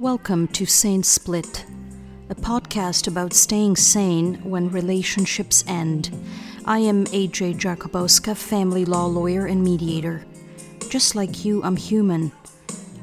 Welcome 0.00 0.48
to 0.48 0.66
Sane 0.66 1.04
Split, 1.04 1.64
a 2.28 2.34
podcast 2.34 3.06
about 3.06 3.32
staying 3.32 3.76
sane 3.76 4.42
when 4.42 4.68
relationships 4.68 5.62
end. 5.68 6.10
I 6.64 6.80
am 6.80 7.04
AJ 7.06 7.60
Jakubowska, 7.60 8.36
family 8.36 8.84
law 8.84 9.06
lawyer 9.06 9.46
and 9.46 9.62
mediator. 9.62 10.26
Just 10.88 11.14
like 11.14 11.44
you, 11.44 11.62
I'm 11.62 11.76
human. 11.76 12.32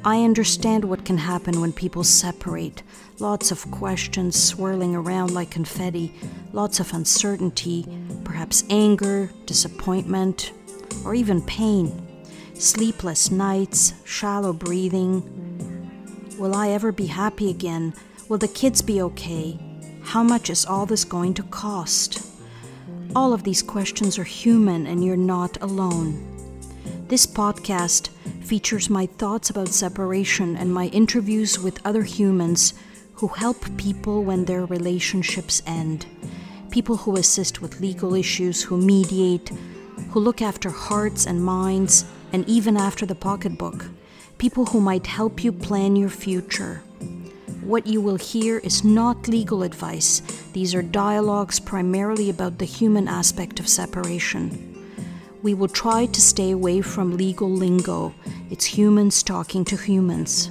I 0.03 0.25
understand 0.25 0.83
what 0.83 1.05
can 1.05 1.17
happen 1.17 1.61
when 1.61 1.71
people 1.71 2.03
separate. 2.03 2.83
Lots 3.19 3.51
of 3.51 3.71
questions 3.71 4.35
swirling 4.35 4.93
around 4.93 5.33
like 5.33 5.49
confetti, 5.49 6.13
lots 6.51 6.81
of 6.81 6.91
uncertainty, 6.91 7.87
perhaps 8.25 8.65
anger, 8.69 9.31
disappointment, 9.45 10.51
or 11.05 11.15
even 11.15 11.41
pain. 11.43 12.05
Sleepless 12.53 13.31
nights, 13.31 13.93
shallow 14.03 14.51
breathing. 14.51 15.40
Will 16.41 16.55
I 16.55 16.69
ever 16.69 16.91
be 16.91 17.05
happy 17.05 17.51
again? 17.51 17.93
Will 18.27 18.39
the 18.39 18.47
kids 18.47 18.81
be 18.81 18.99
okay? 18.99 19.59
How 20.01 20.23
much 20.23 20.49
is 20.49 20.65
all 20.65 20.87
this 20.87 21.03
going 21.03 21.35
to 21.35 21.43
cost? 21.43 22.27
All 23.15 23.31
of 23.31 23.43
these 23.43 23.61
questions 23.61 24.17
are 24.17 24.23
human, 24.23 24.87
and 24.87 25.05
you're 25.05 25.15
not 25.15 25.61
alone. 25.61 26.17
This 27.09 27.27
podcast 27.27 28.09
features 28.41 28.89
my 28.89 29.05
thoughts 29.05 29.51
about 29.51 29.67
separation 29.67 30.57
and 30.57 30.73
my 30.73 30.87
interviews 30.87 31.59
with 31.59 31.79
other 31.85 32.01
humans 32.01 32.73
who 33.13 33.27
help 33.27 33.77
people 33.77 34.23
when 34.23 34.45
their 34.45 34.65
relationships 34.65 35.61
end. 35.67 36.07
People 36.71 36.97
who 36.97 37.17
assist 37.17 37.61
with 37.61 37.81
legal 37.81 38.15
issues, 38.15 38.63
who 38.63 38.77
mediate, 38.77 39.51
who 40.09 40.19
look 40.19 40.41
after 40.41 40.71
hearts 40.71 41.27
and 41.27 41.45
minds, 41.45 42.03
and 42.33 42.49
even 42.49 42.77
after 42.77 43.05
the 43.05 43.13
pocketbook. 43.13 43.85
People 44.41 44.65
who 44.65 44.81
might 44.81 45.05
help 45.05 45.43
you 45.43 45.51
plan 45.51 45.95
your 45.95 46.09
future. 46.09 46.81
What 47.61 47.85
you 47.85 48.01
will 48.01 48.15
hear 48.15 48.57
is 48.57 48.83
not 48.83 49.27
legal 49.27 49.61
advice. 49.61 50.23
These 50.53 50.73
are 50.73 50.81
dialogues 50.81 51.59
primarily 51.59 52.27
about 52.27 52.57
the 52.57 52.65
human 52.65 53.07
aspect 53.07 53.59
of 53.59 53.67
separation. 53.67 54.49
We 55.43 55.53
will 55.53 55.67
try 55.67 56.07
to 56.07 56.19
stay 56.19 56.49
away 56.49 56.81
from 56.81 57.17
legal 57.17 57.51
lingo. 57.51 58.15
It's 58.49 58.65
humans 58.65 59.21
talking 59.21 59.63
to 59.65 59.77
humans. 59.77 60.49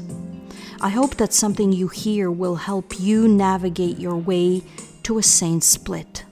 I 0.81 0.91
hope 0.91 1.17
that 1.17 1.33
something 1.33 1.73
you 1.73 1.89
hear 1.89 2.31
will 2.31 2.55
help 2.71 3.01
you 3.01 3.27
navigate 3.27 3.99
your 3.99 4.15
way 4.15 4.63
to 5.03 5.19
a 5.19 5.23
sane 5.25 5.63
split. 5.63 6.25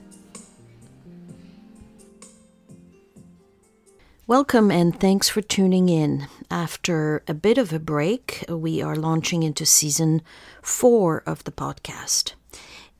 Welcome 4.29 4.69
and 4.69 4.95
thanks 4.95 5.27
for 5.27 5.41
tuning 5.41 5.89
in. 5.89 6.27
After 6.51 7.23
a 7.27 7.33
bit 7.33 7.57
of 7.57 7.73
a 7.73 7.79
break, 7.79 8.45
we 8.47 8.79
are 8.79 8.95
launching 8.95 9.41
into 9.41 9.65
season 9.65 10.21
four 10.61 11.23
of 11.25 11.45
the 11.45 11.51
podcast 11.51 12.33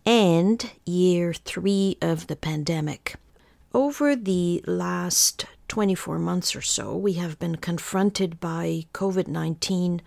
and 0.07 0.71
year 0.87 1.35
three 1.35 1.99
of 2.01 2.25
the 2.25 2.35
pandemic. 2.35 3.13
Over 3.75 4.15
the 4.15 4.63
last 4.65 5.45
24 5.67 6.17
months 6.17 6.55
or 6.55 6.63
so, 6.63 6.97
we 6.97 7.13
have 7.13 7.37
been 7.37 7.57
confronted 7.57 8.39
by 8.39 8.85
COVID 8.95 9.27
19 9.27 10.01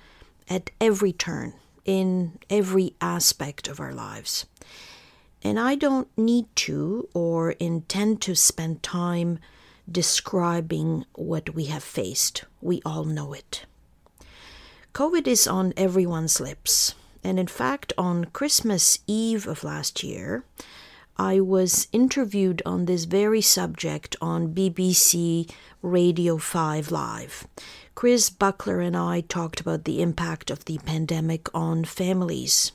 at 0.48 0.70
every 0.80 1.12
turn, 1.12 1.52
in 1.84 2.36
every 2.50 2.96
aspect 3.00 3.68
of 3.68 3.78
our 3.78 3.94
lives. 3.94 4.46
And 5.40 5.60
I 5.60 5.76
don't 5.76 6.08
need 6.18 6.46
to 6.66 7.08
or 7.14 7.52
intend 7.52 8.20
to 8.22 8.34
spend 8.34 8.82
time 8.82 9.38
describing 9.90 11.04
what 11.14 11.54
we 11.54 11.66
have 11.66 11.82
faced. 11.82 12.44
We 12.60 12.82
all 12.84 13.04
know 13.04 13.32
it. 13.32 13.64
COVID 14.94 15.26
is 15.26 15.46
on 15.46 15.72
everyone's 15.76 16.40
lips. 16.40 16.94
And 17.24 17.38
in 17.38 17.46
fact, 17.46 17.92
on 17.96 18.26
Christmas 18.26 18.98
Eve 19.06 19.46
of 19.46 19.64
last 19.64 20.02
year, 20.02 20.44
I 21.16 21.40
was 21.40 21.88
interviewed 21.92 22.62
on 22.64 22.86
this 22.86 23.04
very 23.04 23.40
subject 23.40 24.16
on 24.20 24.54
BBC 24.54 25.50
Radio 25.82 26.38
5 26.38 26.90
Live. 26.90 27.46
Chris 27.94 28.30
Buckler 28.30 28.80
and 28.80 28.96
I 28.96 29.20
talked 29.20 29.60
about 29.60 29.84
the 29.84 30.02
impact 30.02 30.50
of 30.50 30.64
the 30.64 30.78
pandemic 30.78 31.48
on 31.54 31.84
families, 31.84 32.72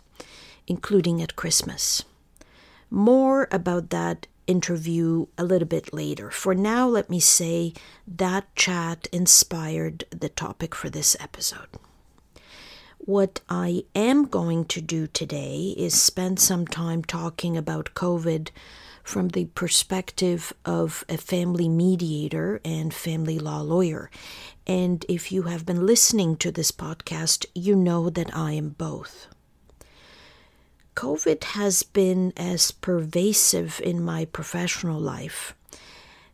including 0.68 1.22
at 1.22 1.36
Christmas. 1.36 2.04
More 2.90 3.48
about 3.52 3.90
that 3.90 4.28
interview 4.48 5.28
a 5.38 5.44
little 5.44 5.68
bit 5.68 5.94
later. 5.94 6.32
For 6.32 6.56
now, 6.56 6.88
let 6.88 7.10
me 7.10 7.20
say 7.20 7.74
that 8.08 8.54
chat 8.56 9.08
inspired 9.12 10.06
the 10.10 10.30
topic 10.30 10.74
for 10.74 10.90
this 10.90 11.16
episode. 11.20 11.68
What 12.98 13.42
I 13.50 13.84
am 13.96 14.26
going 14.26 14.66
to 14.66 14.82
do 14.82 15.08
today 15.08 15.74
is 15.78 16.02
spend 16.02 16.40
some 16.40 16.68
time 16.68 17.04
talking 17.04 17.56
about 17.56 17.94
COVID 17.94 18.50
from 19.04 19.30
the 19.30 19.46
perspective 19.46 20.52
of 20.66 21.06
a 21.08 21.18
family 21.18 21.70
mediator 21.70 22.60
and 22.66 22.94
family 22.94 23.40
law 23.40 23.62
lawyer. 23.62 24.12
And 24.66 25.06
if 25.08 25.32
you 25.32 25.44
have 25.44 25.66
been 25.66 25.86
listening 25.86 26.36
to 26.38 26.52
this 26.52 26.74
podcast, 26.74 27.46
you 27.56 27.76
know 27.76 28.10
that 28.10 28.36
I 28.36 28.52
am 28.52 28.70
both. 28.72 29.28
COVID 30.98 31.44
has 31.44 31.84
been 31.84 32.34
as 32.36 32.72
pervasive 32.72 33.80
in 33.84 34.04
my 34.04 34.26
professional 34.26 35.00
life 35.00 35.54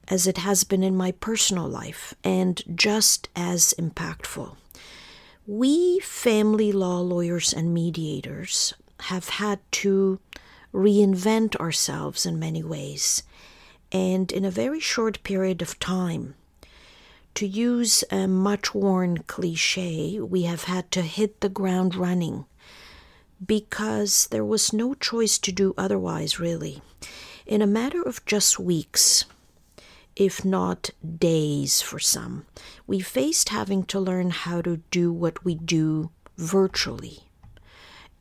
as 0.07 0.25
it 0.25 0.37
has 0.37 0.63
been 0.63 0.81
in 0.83 0.95
my 0.95 1.11
personal 1.11 1.67
life, 1.67 2.13
and 2.23 2.61
just 2.73 3.27
as 3.35 3.73
impactful. 3.77 4.55
We 5.45 5.99
family 5.99 6.71
law 6.71 6.99
lawyers 6.99 7.53
and 7.53 7.73
mediators 7.73 8.73
have 9.11 9.27
had 9.29 9.59
to 9.83 10.19
reinvent 10.73 11.57
ourselves 11.57 12.25
in 12.25 12.39
many 12.39 12.63
ways, 12.63 13.23
and 13.91 14.31
in 14.31 14.45
a 14.45 14.51
very 14.51 14.79
short 14.79 15.21
period 15.23 15.61
of 15.61 15.77
time. 15.77 16.35
To 17.35 17.45
use 17.45 18.05
a 18.09 18.27
much 18.27 18.73
worn 18.73 19.17
cliche, 19.27 20.21
we 20.21 20.43
have 20.43 20.65
had 20.65 20.89
to 20.91 21.01
hit 21.01 21.41
the 21.41 21.49
ground 21.49 21.95
running 21.95 22.45
because 23.45 24.27
there 24.27 24.45
was 24.45 24.73
no 24.73 24.93
choice 24.93 25.37
to 25.39 25.51
do 25.51 25.73
otherwise, 25.77 26.39
really. 26.39 26.81
In 27.45 27.61
a 27.61 27.67
matter 27.67 28.01
of 28.01 28.25
just 28.25 28.59
weeks, 28.59 29.25
if 30.15 30.45
not 30.45 30.91
days 31.17 31.81
for 31.81 31.99
some, 31.99 32.45
we 32.85 32.99
faced 32.99 33.49
having 33.49 33.83
to 33.85 33.99
learn 33.99 34.29
how 34.29 34.61
to 34.61 34.77
do 34.91 35.11
what 35.11 35.43
we 35.43 35.55
do 35.55 36.11
virtually. 36.37 37.23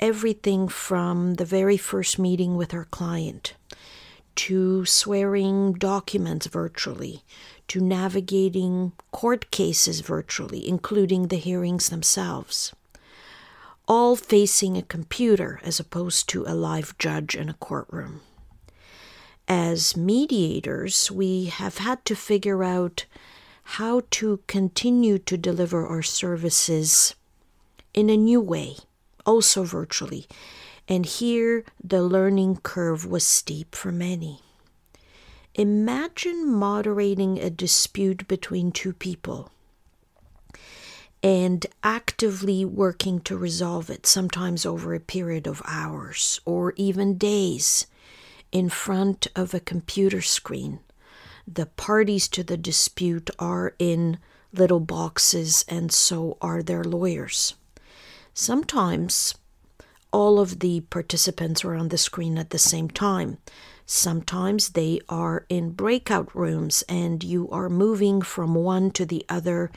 Everything 0.00 0.68
from 0.68 1.34
the 1.34 1.44
very 1.44 1.76
first 1.76 2.18
meeting 2.18 2.56
with 2.56 2.74
our 2.74 2.86
client 2.86 3.54
to 4.34 4.84
swearing 4.86 5.74
documents 5.74 6.46
virtually 6.46 7.22
to 7.68 7.80
navigating 7.80 8.92
court 9.12 9.50
cases 9.50 10.00
virtually, 10.00 10.66
including 10.66 11.28
the 11.28 11.36
hearings 11.36 11.90
themselves 11.90 12.72
all 13.88 14.16
facing 14.16 14.76
a 14.76 14.82
computer 14.82 15.60
as 15.62 15.80
opposed 15.80 16.28
to 16.28 16.44
a 16.46 16.54
live 16.54 16.96
judge 16.98 17.34
in 17.34 17.48
a 17.48 17.54
courtroom. 17.54 18.20
As 19.48 19.96
mediators, 19.96 21.10
we 21.10 21.46
have 21.46 21.78
had 21.78 22.04
to 22.04 22.14
figure 22.14 22.62
out 22.62 23.06
how 23.64 24.02
to 24.12 24.40
continue 24.46 25.18
to 25.18 25.36
deliver 25.36 25.86
our 25.86 26.02
services 26.02 27.14
in 27.94 28.08
a 28.08 28.16
new 28.16 28.40
way, 28.40 28.76
also 29.26 29.64
virtually. 29.64 30.26
And 30.88 31.06
here 31.06 31.64
the 31.82 32.02
learning 32.02 32.58
curve 32.62 33.06
was 33.06 33.26
steep 33.26 33.74
for 33.74 33.92
many. 33.92 34.40
Imagine 35.54 36.50
moderating 36.50 37.38
a 37.38 37.50
dispute 37.50 38.26
between 38.26 38.72
two 38.72 38.92
people 38.92 39.50
and 41.22 41.66
actively 41.82 42.64
working 42.64 43.20
to 43.20 43.36
resolve 43.36 43.88
it, 43.88 44.06
sometimes 44.06 44.66
over 44.66 44.94
a 44.94 45.00
period 45.00 45.46
of 45.46 45.62
hours 45.66 46.40
or 46.44 46.72
even 46.76 47.16
days, 47.16 47.86
in 48.50 48.68
front 48.68 49.28
of 49.36 49.54
a 49.54 49.60
computer 49.60 50.20
screen. 50.20 50.80
The 51.46 51.66
parties 51.66 52.28
to 52.28 52.42
the 52.42 52.56
dispute 52.56 53.30
are 53.38 53.74
in 53.78 54.18
little 54.52 54.80
boxes, 54.80 55.64
and 55.68 55.92
so 55.92 56.36
are 56.40 56.62
their 56.62 56.84
lawyers. 56.84 57.54
Sometimes 58.34 59.34
all 60.12 60.38
of 60.38 60.60
the 60.60 60.80
participants 60.80 61.64
are 61.64 61.74
on 61.74 61.88
the 61.88 61.98
screen 61.98 62.36
at 62.36 62.50
the 62.50 62.58
same 62.58 62.90
time. 62.90 63.38
Sometimes 63.86 64.70
they 64.70 65.00
are 65.08 65.46
in 65.48 65.70
breakout 65.70 66.34
rooms, 66.34 66.84
and 66.88 67.24
you 67.24 67.48
are 67.50 67.68
moving 67.68 68.22
from 68.22 68.54
one 68.54 68.90
to 68.92 69.06
the 69.06 69.24
other 69.28 69.70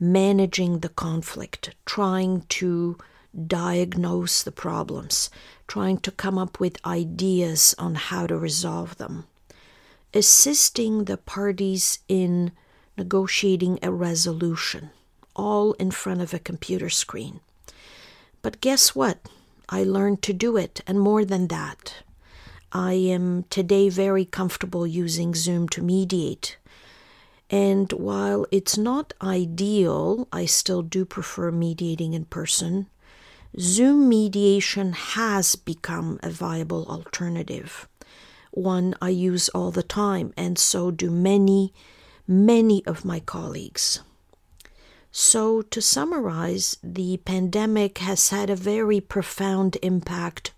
managing 0.00 0.78
the 0.78 0.88
conflict, 0.88 1.74
trying 1.84 2.40
to 2.48 2.96
diagnose 3.46 4.42
the 4.42 4.50
problems, 4.50 5.30
trying 5.68 5.98
to 5.98 6.10
come 6.10 6.38
up 6.38 6.58
with 6.58 6.84
ideas 6.84 7.74
on 7.78 7.94
how 7.94 8.26
to 8.26 8.36
resolve 8.36 8.96
them, 8.96 9.24
assisting 10.14 11.04
the 11.04 11.18
parties 11.18 12.00
in 12.08 12.50
negotiating 12.96 13.78
a 13.82 13.92
resolution, 13.92 14.90
all 15.36 15.74
in 15.74 15.90
front 15.90 16.20
of 16.20 16.34
a 16.34 16.38
computer 16.38 16.90
screen. 16.90 17.40
But 18.42 18.60
guess 18.60 18.94
what? 18.94 19.18
I 19.68 19.84
learned 19.84 20.22
to 20.22 20.32
do 20.32 20.56
it, 20.56 20.80
and 20.86 20.98
more 20.98 21.24
than 21.24 21.46
that. 21.48 22.02
I 22.72 22.94
am 22.94 23.44
today 23.50 23.88
very 23.88 24.24
comfortable 24.24 24.86
using 24.86 25.34
Zoom 25.34 25.68
to 25.70 25.82
mediate. 25.82 26.56
And 27.50 27.92
while 27.92 28.46
it's 28.52 28.78
not 28.78 29.12
ideal, 29.20 30.28
I 30.32 30.46
still 30.46 30.82
do 30.82 31.04
prefer 31.04 31.50
mediating 31.50 32.14
in 32.14 32.26
person. 32.26 32.86
Zoom 33.58 34.08
mediation 34.08 34.92
has 34.92 35.56
become 35.56 36.20
a 36.22 36.30
viable 36.30 36.86
alternative, 36.86 37.88
one 38.52 38.94
I 39.02 39.08
use 39.08 39.48
all 39.48 39.72
the 39.72 39.82
time, 39.82 40.32
and 40.36 40.56
so 40.56 40.92
do 40.92 41.10
many, 41.10 41.74
many 42.28 42.86
of 42.86 43.04
my 43.04 43.18
colleagues. 43.18 44.00
So, 45.10 45.62
to 45.62 45.82
summarize, 45.82 46.76
the 46.84 47.16
pandemic 47.16 47.98
has 47.98 48.28
had 48.28 48.48
a 48.48 48.54
very 48.54 49.00
profound 49.00 49.76
impact 49.82 50.52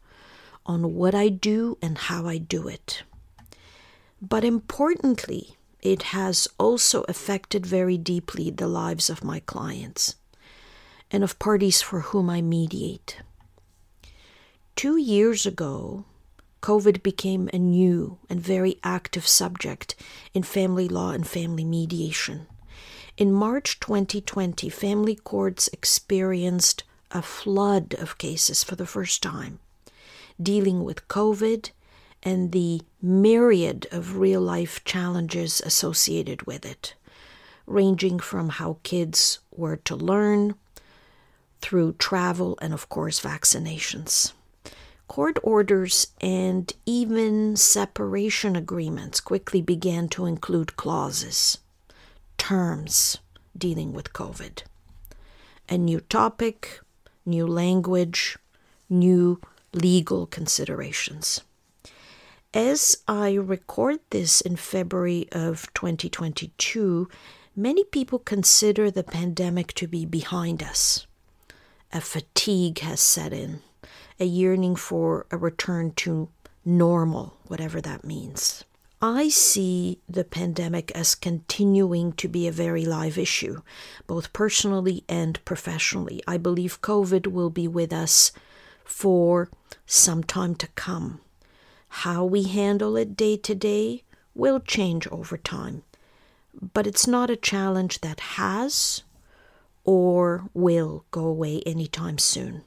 on 0.67 0.95
what 0.95 1.15
I 1.15 1.31
do 1.31 1.79
and 1.81 1.97
how 1.97 2.27
I 2.27 2.37
do 2.37 2.69
it. 2.69 3.03
But 4.21 4.45
importantly, 4.45 5.57
it 5.83 6.03
has 6.03 6.49
also 6.59 7.03
affected 7.09 7.67
very 7.67 7.99
deeply 7.99 8.51
the 8.51 8.69
lives 8.69 9.11
of 9.11 9.25
my 9.25 9.41
clients 9.41 10.15
and 11.11 11.23
of 11.25 11.39
parties 11.39 11.83
for 11.83 12.01
whom 12.01 12.31
I 12.31 12.41
mediate. 12.41 13.19
Two 14.77 14.97
years 14.97 15.45
ago, 15.45 16.05
COVID 16.63 17.03
became 17.03 17.51
a 17.53 17.59
new 17.59 18.19
and 18.31 18.41
very 18.41 18.79
active 18.85 19.27
subject 19.27 19.97
in 20.33 20.45
family 20.45 20.89
law 20.89 21.11
and 21.11 21.27
family 21.27 21.65
mediation. 21.65 22.47
In 23.17 23.33
March 23.33 23.81
2020, 23.81 24.69
family 24.71 25.17
courts 25.17 25.69
experienced 25.73 26.85
a 27.11 27.21
flood 27.21 27.95
of 27.99 28.17
cases 28.17 28.65
for 28.65 28.77
the 28.77 28.87
first 28.87 29.23
time 29.23 29.59
dealing 30.41 30.83
with 30.83 31.09
COVID 31.09 31.71
and 32.23 32.53
the 32.53 32.83
myriad 33.01 33.87
of 33.91 34.17
real 34.17 34.41
life 34.41 34.85
challenges 34.85 35.61
associated 35.61 36.43
with 36.47 36.65
it, 36.65 36.95
ranging 37.67 38.19
from 38.19 38.51
how 38.51 38.79
kids 38.83 39.41
were 39.51 39.77
to 39.77 39.97
learn 39.97 40.55
through 41.61 41.93
travel 41.95 42.59
and, 42.61 42.73
of 42.73 42.89
course, 42.89 43.21
vaccinations. 43.21 44.33
Court 45.09 45.39
orders 45.43 46.09
and 46.21 46.73
even 46.87 47.57
separation 47.57 48.57
agreements 48.57 49.21
quickly 49.21 49.61
began 49.61 50.09
to 50.09 50.27
include 50.27 50.77
clauses, 50.77 51.59
terms 52.39 53.19
dealing 53.57 53.93
with 53.93 54.13
COVID. 54.13 54.63
A 55.69 55.77
new 55.77 56.01
topic, 56.01 56.81
new 57.27 57.47
language, 57.47 58.39
new 58.89 59.41
legal 59.73 60.27
considerations. 60.27 61.43
As 62.55 62.99
I 63.09 63.33
record 63.33 64.01
this 64.11 64.43
in 64.43 64.57
February 64.57 65.27
of 65.33 65.73
2022, 65.73 67.09
many 67.57 67.83
people 67.85 68.19
consider 68.19 68.91
the 68.91 69.03
pandemic 69.03 69.73
to 69.73 69.87
be 69.87 70.05
behind 70.05 70.63
us. 70.63 71.07
A 71.95 72.03
fatigue 72.03 72.81
has 72.81 73.01
set 73.01 73.33
in, 73.33 73.61
a 74.21 74.27
yearning 74.27 74.77
for 74.77 75.25
a 75.31 75.39
return 75.39 75.93
to 76.05 76.29
normal, 76.63 77.39
whatever 77.47 77.81
that 77.81 78.05
means. 78.05 78.65
I 79.01 79.31
see 79.31 80.01
the 80.07 80.23
pandemic 80.23 80.91
as 80.91 81.15
continuing 81.15 82.13
to 82.13 82.29
be 82.29 82.47
a 82.47 82.53
very 82.53 82.85
live 82.85 83.17
issue, 83.17 83.63
both 84.07 84.35
personally 84.35 85.05
and 85.09 85.43
professionally. 85.47 86.23
I 86.29 86.37
believe 86.37 86.83
COVID 86.83 87.29
will 87.29 87.49
be 87.49 87.67
with 87.67 87.95
us 87.95 88.31
for 88.85 89.49
some 89.87 90.23
time 90.23 90.55
to 90.57 90.67
come. 90.75 91.23
How 91.97 92.25
we 92.25 92.45
handle 92.45 92.97
it 92.97 93.17
day 93.17 93.37
to 93.37 93.55
day 93.55 94.03
will 94.35 94.61
change 94.61 95.07
over 95.09 95.37
time, 95.37 95.83
but 96.73 96.87
it's 96.87 97.07
not 97.07 97.31
a 97.31 97.37
challenge 97.37 98.01
that 98.01 98.19
has 98.41 99.03
or 99.85 100.49
will 100.55 101.05
go 101.11 101.27
away 101.27 101.61
anytime 101.67 102.17
soon. 102.17 102.65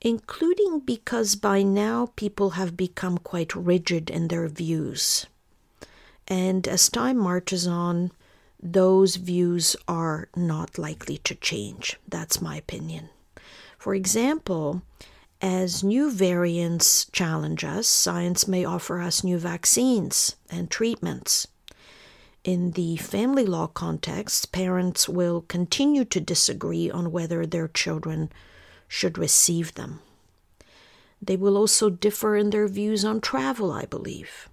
Including 0.00 0.80
because 0.80 1.36
by 1.36 1.62
now 1.62 2.12
people 2.16 2.50
have 2.50 2.78
become 2.78 3.18
quite 3.18 3.54
rigid 3.54 4.08
in 4.08 4.28
their 4.28 4.48
views. 4.48 5.26
And 6.26 6.66
as 6.66 6.88
time 6.88 7.18
marches 7.18 7.66
on, 7.66 8.10
those 8.58 9.16
views 9.16 9.76
are 9.86 10.28
not 10.34 10.78
likely 10.78 11.18
to 11.18 11.34
change. 11.34 11.98
That's 12.08 12.40
my 12.40 12.56
opinion. 12.56 13.10
For 13.78 13.94
example, 13.94 14.80
as 15.44 15.84
new 15.84 16.10
variants 16.10 17.04
challenge 17.12 17.64
us, 17.64 17.86
science 17.86 18.48
may 18.48 18.64
offer 18.64 19.02
us 19.02 19.22
new 19.22 19.36
vaccines 19.36 20.36
and 20.48 20.70
treatments. 20.70 21.46
In 22.44 22.70
the 22.70 22.96
family 22.96 23.44
law 23.44 23.66
context, 23.66 24.52
parents 24.52 25.06
will 25.06 25.42
continue 25.42 26.06
to 26.06 26.18
disagree 26.18 26.90
on 26.90 27.12
whether 27.12 27.44
their 27.44 27.68
children 27.68 28.32
should 28.88 29.18
receive 29.18 29.74
them. 29.74 30.00
They 31.20 31.36
will 31.36 31.58
also 31.58 31.90
differ 31.90 32.36
in 32.36 32.48
their 32.48 32.66
views 32.66 33.04
on 33.04 33.20
travel, 33.20 33.70
I 33.70 33.84
believe. 33.84 34.48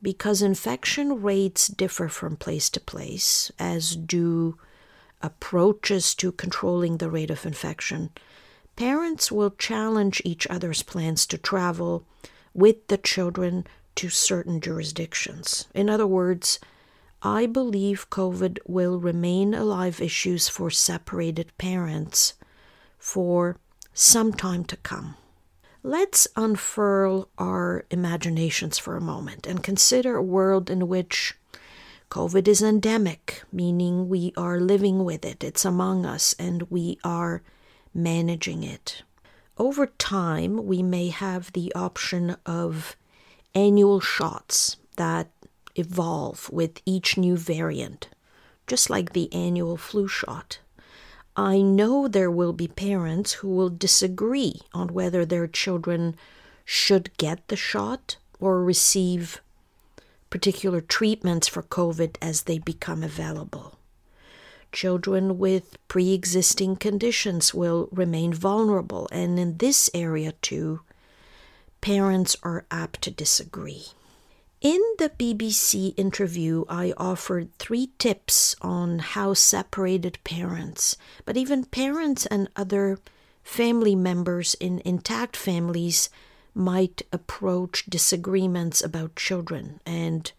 Because 0.00 0.40
infection 0.40 1.20
rates 1.20 1.68
differ 1.68 2.08
from 2.08 2.36
place 2.36 2.70
to 2.70 2.80
place, 2.80 3.52
as 3.58 3.94
do 3.94 4.56
approaches 5.20 6.14
to 6.14 6.32
controlling 6.32 6.96
the 6.96 7.10
rate 7.10 7.30
of 7.30 7.44
infection, 7.44 8.08
parents 8.76 9.32
will 9.32 9.50
challenge 9.50 10.22
each 10.24 10.46
other's 10.48 10.82
plans 10.82 11.26
to 11.26 11.38
travel 11.38 12.04
with 12.54 12.86
the 12.88 12.98
children 12.98 13.66
to 13.96 14.08
certain 14.08 14.60
jurisdictions. 14.60 15.66
In 15.74 15.90
other 15.90 16.06
words, 16.06 16.60
I 17.22 17.46
believe 17.46 18.10
COVID 18.10 18.58
will 18.66 19.00
remain 19.00 19.54
a 19.54 19.64
live 19.64 20.00
issue 20.00 20.38
for 20.38 20.70
separated 20.70 21.56
parents 21.58 22.34
for 22.98 23.56
some 23.94 24.32
time 24.32 24.64
to 24.64 24.76
come. 24.76 25.16
Let's 25.82 26.28
unfurl 26.36 27.28
our 27.38 27.84
imaginations 27.90 28.76
for 28.76 28.96
a 28.96 29.00
moment 29.00 29.46
and 29.46 29.62
consider 29.62 30.16
a 30.16 30.22
world 30.22 30.68
in 30.68 30.88
which 30.88 31.34
COVID 32.10 32.46
is 32.46 32.62
endemic, 32.62 33.42
meaning 33.52 34.08
we 34.08 34.32
are 34.36 34.60
living 34.60 35.04
with 35.04 35.24
it, 35.24 35.42
it's 35.42 35.64
among 35.64 36.04
us, 36.04 36.34
and 36.38 36.62
we 36.70 36.98
are 37.02 37.42
managing 37.96 38.62
it. 38.62 39.02
Over 39.58 39.86
time, 39.86 40.66
we 40.66 40.82
may 40.82 41.08
have 41.08 41.52
the 41.52 41.72
option 41.74 42.36
of 42.44 42.94
annual 43.54 44.00
shots 44.00 44.76
that 44.96 45.30
evolve 45.74 46.50
with 46.50 46.80
each 46.84 47.16
new 47.16 47.36
variant, 47.36 48.08
just 48.66 48.90
like 48.90 49.12
the 49.12 49.32
annual 49.32 49.76
flu 49.76 50.06
shot. 50.06 50.58
I 51.36 51.60
know 51.60 52.08
there 52.08 52.30
will 52.30 52.52
be 52.52 52.68
parents 52.68 53.34
who 53.34 53.48
will 53.48 53.68
disagree 53.68 54.60
on 54.72 54.88
whether 54.88 55.24
their 55.24 55.46
children 55.46 56.16
should 56.64 57.16
get 57.18 57.48
the 57.48 57.56
shot 57.56 58.16
or 58.40 58.62
receive 58.62 59.40
particular 60.30 60.80
treatments 60.80 61.46
for 61.46 61.62
COVID 61.62 62.16
as 62.20 62.42
they 62.42 62.58
become 62.58 63.02
available. 63.02 63.78
Children 64.76 65.38
with 65.38 65.78
pre 65.88 66.12
existing 66.12 66.76
conditions 66.76 67.54
will 67.54 67.88
remain 67.90 68.34
vulnerable, 68.34 69.08
and 69.10 69.38
in 69.38 69.56
this 69.56 69.88
area 69.94 70.32
too, 70.42 70.80
parents 71.80 72.36
are 72.42 72.66
apt 72.70 73.00
to 73.00 73.10
disagree. 73.10 73.86
In 74.60 74.82
the 74.98 75.08
BBC 75.08 75.94
interview, 75.96 76.66
I 76.68 76.92
offered 76.98 77.56
three 77.58 77.92
tips 77.98 78.54
on 78.60 78.98
how 78.98 79.32
separated 79.32 80.18
parents, 80.24 80.98
but 81.24 81.38
even 81.38 81.64
parents 81.64 82.26
and 82.26 82.50
other 82.54 82.98
family 83.42 83.94
members 83.94 84.52
in 84.60 84.82
intact 84.84 85.38
families, 85.38 86.10
might 86.54 87.00
approach 87.14 87.86
disagreements 87.86 88.84
about 88.84 89.16
children 89.16 89.80
and 89.86 90.32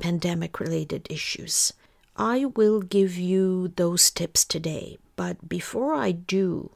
pandemic 0.00 0.58
related 0.58 1.06
issues. 1.08 1.72
I 2.16 2.44
will 2.44 2.80
give 2.80 3.16
you 3.16 3.72
those 3.74 4.10
tips 4.10 4.44
today, 4.44 4.98
but 5.16 5.48
before 5.48 5.94
I 5.94 6.12
do, 6.12 6.70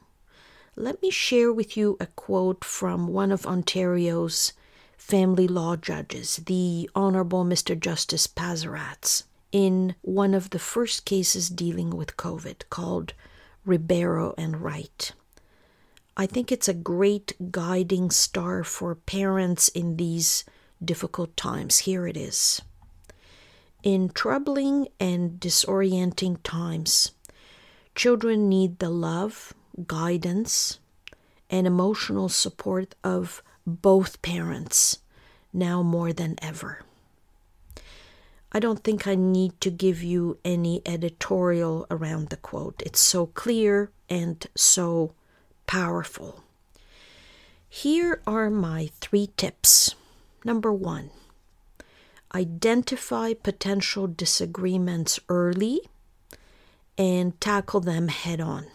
let 0.75 1.01
me 1.01 1.09
share 1.09 1.53
with 1.53 1.77
you 1.77 1.95
a 1.99 2.07
quote 2.07 2.65
from 2.65 3.07
one 3.07 3.31
of 3.31 3.45
Ontario's 3.45 4.51
family 4.97 5.47
law 5.47 5.77
judges, 5.77 6.37
the 6.45 6.89
Honorable 6.93 7.45
Mr. 7.45 7.79
Justice 7.79 8.27
Pazaratz, 8.27 9.23
in 9.53 9.95
one 10.01 10.33
of 10.33 10.49
the 10.49 10.59
first 10.59 11.05
cases 11.05 11.49
dealing 11.49 11.91
with 11.91 12.17
COVID 12.17 12.63
called 12.69 13.13
Ribeiro 13.65 14.33
and 14.37 14.61
Wright. 14.61 15.13
I 16.17 16.25
think 16.25 16.51
it's 16.51 16.67
a 16.67 16.73
great 16.73 17.33
guiding 17.49 18.11
star 18.11 18.65
for 18.65 18.93
parents 18.93 19.69
in 19.69 19.95
these 19.95 20.43
difficult 20.83 21.37
times. 21.37 21.79
Here 21.79 22.05
it 22.07 22.17
is. 22.17 22.61
In 23.81 24.09
troubling 24.09 24.89
and 24.99 25.39
disorienting 25.39 26.39
times, 26.43 27.13
children 27.95 28.49
need 28.49 28.79
the 28.79 28.89
love, 28.89 29.53
guidance, 29.87 30.79
and 31.49 31.65
emotional 31.65 32.27
support 32.27 32.95
of 33.05 33.41
both 33.65 34.21
parents 34.21 34.99
now 35.53 35.81
more 35.81 36.11
than 36.11 36.35
ever. 36.41 36.83
I 38.51 38.59
don't 38.59 38.83
think 38.83 39.07
I 39.07 39.15
need 39.15 39.59
to 39.61 39.69
give 39.69 40.03
you 40.03 40.39
any 40.43 40.81
editorial 40.85 41.87
around 41.89 42.29
the 42.29 42.37
quote. 42.37 42.81
It's 42.85 42.99
so 42.99 43.27
clear 43.27 43.91
and 44.09 44.45
so 44.55 45.13
powerful. 45.67 46.43
Here 47.69 48.21
are 48.27 48.49
my 48.49 48.89
three 48.99 49.29
tips. 49.37 49.95
Number 50.43 50.73
one, 50.73 51.11
identify 52.33 53.33
potential 53.33 54.07
disagreements 54.07 55.19
early 55.29 55.81
and 56.97 57.39
tackle 57.39 57.79
them 57.79 58.07
head 58.09 58.41
on. 58.41 58.67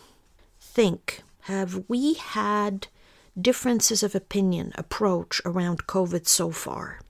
Think 0.61 1.23
have 1.43 1.85
we 1.89 2.15
had 2.15 2.89
differences 3.41 4.03
of 4.03 4.15
opinion, 4.15 4.73
approach 4.77 5.43
around 5.45 5.87
COVID 5.87 6.27
so 6.27 6.51
far? 6.51 7.01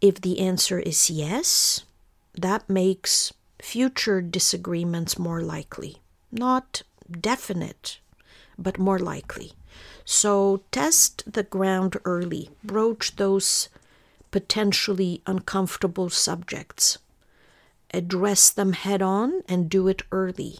If 0.00 0.20
the 0.20 0.38
answer 0.40 0.78
is 0.78 1.10
yes, 1.10 1.84
that 2.34 2.68
makes 2.68 3.32
future 3.60 4.20
disagreements 4.20 5.18
more 5.18 5.40
likely. 5.40 5.96
Not 6.30 6.82
definite, 7.10 7.98
but 8.58 8.78
more 8.78 8.98
likely. 8.98 9.52
So 10.04 10.62
test 10.70 11.24
the 11.26 11.42
ground 11.42 11.96
early, 12.04 12.50
broach 12.62 13.16
those 13.16 13.68
potentially 14.34 15.22
uncomfortable 15.28 16.10
subjects, 16.10 16.98
address 17.92 18.50
them 18.50 18.72
head 18.72 19.00
on, 19.00 19.42
and 19.46 19.70
do 19.70 19.86
it 19.86 20.02
early 20.10 20.58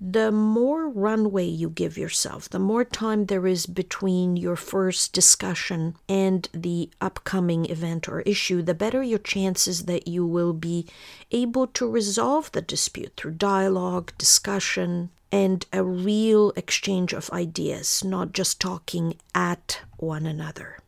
the 0.00 0.30
more 0.30 0.88
runway 0.88 1.46
you 1.46 1.70
give 1.70 1.96
yourself, 1.96 2.48
the 2.50 2.58
more 2.58 2.84
time 2.84 3.26
there 3.26 3.46
is 3.46 3.66
between 3.66 4.36
your 4.36 4.56
first 4.56 5.12
discussion 5.14 5.96
and 6.06 6.48
the 6.52 6.90
upcoming 7.00 7.64
event 7.70 8.06
or 8.08 8.20
issue, 8.22 8.60
the 8.60 8.74
better 8.74 9.02
your 9.02 9.18
chances 9.18 9.86
that 9.86 10.06
you 10.06 10.26
will 10.26 10.52
be 10.52 10.86
able 11.30 11.66
to 11.66 11.88
resolve 11.88 12.52
the 12.52 12.60
dispute 12.60 13.12
through 13.16 13.32
dialogue, 13.32 14.12
discussion, 14.18 15.08
and 15.32 15.64
a 15.72 15.82
real 15.82 16.52
exchange 16.56 17.14
of 17.14 17.30
ideas, 17.30 18.04
not 18.04 18.32
just 18.32 18.60
talking 18.60 19.14
at 19.34 19.80
one 19.96 20.26
another. 20.26 20.78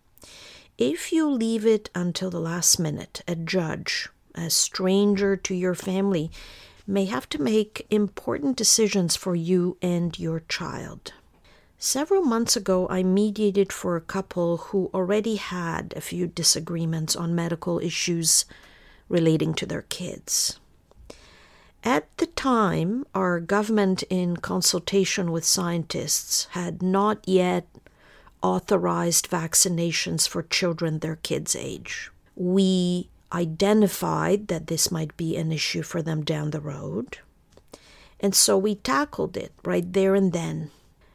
If 0.78 1.12
you 1.12 1.28
leave 1.28 1.66
it 1.66 1.90
until 1.92 2.30
the 2.30 2.38
last 2.38 2.78
minute, 2.78 3.22
a 3.26 3.34
judge, 3.34 4.08
a 4.36 4.48
stranger 4.48 5.36
to 5.36 5.52
your 5.52 5.74
family, 5.74 6.30
may 6.86 7.06
have 7.06 7.28
to 7.30 7.42
make 7.42 7.84
important 7.90 8.56
decisions 8.56 9.16
for 9.16 9.34
you 9.34 9.76
and 9.82 10.16
your 10.16 10.44
child. 10.48 11.12
Several 11.80 12.22
months 12.22 12.54
ago, 12.54 12.86
I 12.88 13.02
mediated 13.02 13.72
for 13.72 13.96
a 13.96 14.00
couple 14.00 14.58
who 14.58 14.88
already 14.94 15.34
had 15.34 15.94
a 15.96 16.00
few 16.00 16.28
disagreements 16.28 17.16
on 17.16 17.34
medical 17.34 17.80
issues 17.80 18.44
relating 19.08 19.54
to 19.54 19.66
their 19.66 19.82
kids. 19.82 20.60
At 21.82 22.06
the 22.18 22.26
time, 22.26 23.04
our 23.16 23.40
government, 23.40 24.04
in 24.10 24.36
consultation 24.36 25.32
with 25.32 25.44
scientists, 25.44 26.46
had 26.52 26.82
not 26.82 27.26
yet 27.26 27.66
authorized 28.42 29.30
vaccinations 29.30 30.28
for 30.28 30.42
children 30.42 30.98
their 30.98 31.16
kids' 31.16 31.56
age. 31.56 32.10
We 32.36 33.08
identified 33.32 34.48
that 34.48 34.68
this 34.68 34.90
might 34.90 35.16
be 35.16 35.36
an 35.36 35.52
issue 35.52 35.82
for 35.82 36.02
them 36.02 36.24
down 36.24 36.50
the 36.50 36.60
road. 36.60 37.18
And 38.20 38.34
so 38.34 38.56
we 38.56 38.76
tackled 38.76 39.36
it 39.36 39.52
right 39.64 39.92
there 39.92 40.14
and 40.14 40.32
then 40.32 40.70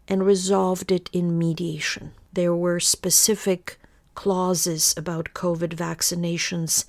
and 0.08 0.26
resolved 0.26 0.92
it 0.92 1.10
in 1.14 1.38
mediation. 1.38 2.12
There 2.32 2.56
were 2.56 2.80
specific 2.80 3.80
clauses 4.16 4.94
about 4.98 5.34
COVID 5.34 5.76
vaccinations 5.76 6.86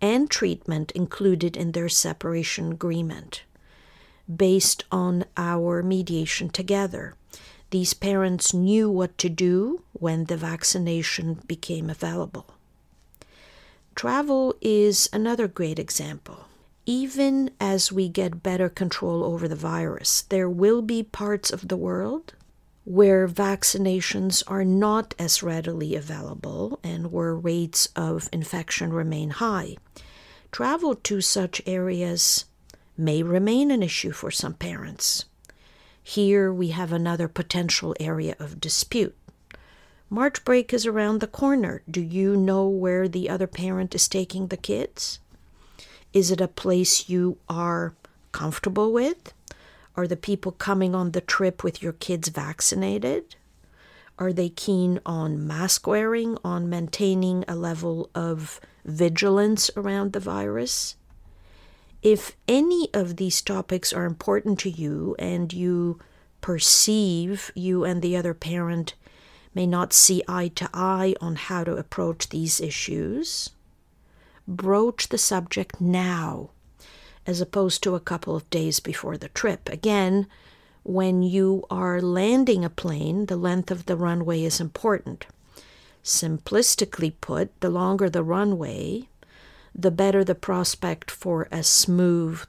and 0.00 0.30
treatment 0.30 0.90
included 0.92 1.56
in 1.56 1.72
their 1.72 1.88
separation 1.88 2.72
agreement 2.72 3.44
based 4.34 4.84
on 4.90 5.24
our 5.36 5.82
mediation 5.82 6.50
together. 6.50 7.14
These 7.70 7.94
parents 7.94 8.54
knew 8.54 8.88
what 8.88 9.18
to 9.18 9.28
do 9.28 9.82
when 9.92 10.24
the 10.24 10.36
vaccination 10.36 11.40
became 11.46 11.90
available. 11.90 12.46
Travel 13.94 14.54
is 14.60 15.08
another 15.12 15.48
great 15.48 15.78
example. 15.78 16.46
Even 16.84 17.50
as 17.58 17.90
we 17.90 18.08
get 18.08 18.42
better 18.42 18.68
control 18.68 19.24
over 19.24 19.48
the 19.48 19.56
virus, 19.56 20.22
there 20.28 20.48
will 20.48 20.82
be 20.82 21.02
parts 21.02 21.50
of 21.50 21.68
the 21.68 21.76
world 21.76 22.34
where 22.84 23.26
vaccinations 23.26 24.44
are 24.46 24.64
not 24.64 25.12
as 25.18 25.42
readily 25.42 25.96
available 25.96 26.78
and 26.84 27.10
where 27.10 27.34
rates 27.34 27.88
of 27.96 28.28
infection 28.32 28.92
remain 28.92 29.30
high. 29.30 29.76
Travel 30.52 30.94
to 30.94 31.20
such 31.20 31.60
areas 31.66 32.44
may 32.96 33.24
remain 33.24 33.72
an 33.72 33.82
issue 33.82 34.12
for 34.12 34.30
some 34.30 34.54
parents. 34.54 35.24
Here 36.08 36.52
we 36.52 36.68
have 36.68 36.92
another 36.92 37.26
potential 37.26 37.92
area 37.98 38.36
of 38.38 38.60
dispute. 38.60 39.16
March 40.08 40.44
break 40.44 40.72
is 40.72 40.86
around 40.86 41.18
the 41.18 41.26
corner. 41.26 41.82
Do 41.90 42.00
you 42.00 42.36
know 42.36 42.68
where 42.68 43.08
the 43.08 43.28
other 43.28 43.48
parent 43.48 43.92
is 43.92 44.06
taking 44.06 44.46
the 44.46 44.56
kids? 44.56 45.18
Is 46.12 46.30
it 46.30 46.40
a 46.40 46.46
place 46.46 47.08
you 47.08 47.38
are 47.48 47.92
comfortable 48.30 48.92
with? 48.92 49.32
Are 49.96 50.06
the 50.06 50.16
people 50.16 50.52
coming 50.52 50.94
on 50.94 51.10
the 51.10 51.20
trip 51.20 51.64
with 51.64 51.82
your 51.82 51.94
kids 51.94 52.28
vaccinated? 52.28 53.34
Are 54.16 54.32
they 54.32 54.48
keen 54.48 55.00
on 55.04 55.44
mask 55.44 55.88
wearing, 55.88 56.38
on 56.44 56.70
maintaining 56.70 57.44
a 57.48 57.56
level 57.56 58.10
of 58.14 58.60
vigilance 58.84 59.72
around 59.76 60.12
the 60.12 60.20
virus? 60.20 60.94
If 62.06 62.36
any 62.46 62.88
of 62.94 63.16
these 63.16 63.42
topics 63.42 63.92
are 63.92 64.04
important 64.04 64.60
to 64.60 64.70
you 64.70 65.16
and 65.18 65.52
you 65.52 65.98
perceive 66.40 67.50
you 67.56 67.82
and 67.82 68.00
the 68.00 68.16
other 68.16 68.32
parent 68.32 68.94
may 69.56 69.66
not 69.66 69.92
see 69.92 70.22
eye 70.28 70.52
to 70.54 70.70
eye 70.72 71.16
on 71.20 71.34
how 71.34 71.64
to 71.64 71.74
approach 71.74 72.28
these 72.28 72.60
issues, 72.60 73.50
broach 74.46 75.08
the 75.08 75.18
subject 75.18 75.80
now 75.80 76.50
as 77.26 77.40
opposed 77.40 77.82
to 77.82 77.96
a 77.96 78.06
couple 78.08 78.36
of 78.36 78.48
days 78.50 78.78
before 78.78 79.18
the 79.18 79.30
trip. 79.30 79.68
Again, 79.68 80.28
when 80.84 81.24
you 81.24 81.64
are 81.70 82.00
landing 82.00 82.64
a 82.64 82.70
plane, 82.70 83.26
the 83.26 83.36
length 83.36 83.72
of 83.72 83.86
the 83.86 83.96
runway 83.96 84.44
is 84.44 84.60
important. 84.60 85.26
Simplistically 86.04 87.14
put, 87.20 87.60
the 87.60 87.68
longer 87.68 88.08
the 88.08 88.22
runway, 88.22 89.08
the 89.78 89.90
better 89.90 90.24
the 90.24 90.34
prospect 90.34 91.10
for 91.10 91.48
a 91.52 91.62
smooth, 91.62 92.40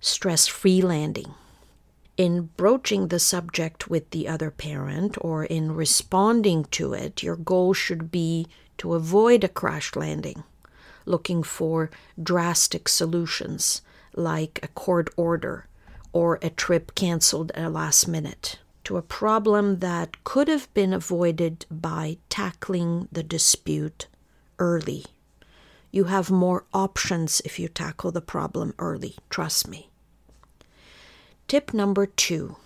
stress 0.00 0.46
free 0.46 0.80
landing 0.80 1.34
in 2.18 2.50
broaching 2.56 3.08
the 3.08 3.20
subject 3.20 3.88
with 3.88 4.10
the 4.10 4.26
other 4.26 4.50
parent 4.50 5.16
or 5.20 5.44
in 5.44 5.72
responding 5.72 6.64
to 6.64 6.92
it, 6.92 7.22
your 7.22 7.36
goal 7.36 7.72
should 7.72 8.10
be 8.10 8.46
to 8.76 8.94
avoid 8.94 9.44
a 9.44 9.48
crash 9.48 9.94
landing, 9.94 10.42
looking 11.06 11.44
for 11.44 11.90
drastic 12.20 12.88
solutions 12.88 13.80
like 14.14 14.58
a 14.62 14.68
court 14.68 15.08
order 15.16 15.68
or 16.12 16.40
a 16.42 16.50
trip 16.50 16.94
canceled 16.96 17.52
at 17.52 17.62
the 17.62 17.70
last 17.70 18.08
minute 18.08 18.58
to 18.82 18.96
a 18.96 19.02
problem 19.02 19.78
that 19.78 20.24
could 20.24 20.48
have 20.48 20.72
been 20.74 20.92
avoided 20.92 21.66
by 21.70 22.16
tackling 22.28 23.06
the 23.12 23.22
dispute 23.22 24.08
early. 24.58 25.04
You 25.90 26.04
have 26.04 26.30
more 26.30 26.64
options 26.72 27.40
if 27.44 27.58
you 27.58 27.68
tackle 27.68 28.12
the 28.12 28.20
problem 28.20 28.74
early, 28.78 29.16
trust 29.30 29.68
me. 29.68 29.90
Tip 31.46 31.72
number 31.72 32.06
two 32.06 32.56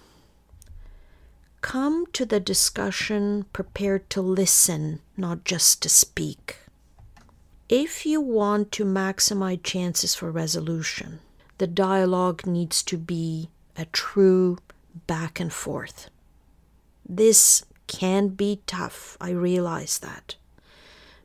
come 1.61 2.05
to 2.13 2.27
the 2.27 2.41
discussion 2.41 3.47
prepared 3.53 4.11
to 4.11 4.21
listen, 4.21 5.01
not 5.17 5.45
just 5.45 5.81
to 5.81 5.89
speak. 5.89 6.59
If 7.69 8.05
you 8.05 8.21
want 8.21 8.73
to 8.73 8.85
maximize 8.85 9.63
chances 9.63 10.15
for 10.15 10.31
resolution, 10.31 11.21
the 11.59 11.69
dialogue 11.69 12.45
needs 12.45 12.83
to 12.83 12.99
be 12.99 13.49
a 13.77 13.85
true 13.87 14.59
back 15.07 15.39
and 15.39 15.53
forth. 15.53 16.11
This 17.09 17.65
can 17.87 18.29
be 18.29 18.61
tough, 18.67 19.17
I 19.21 19.31
realize 19.31 20.01
that. 20.01 20.35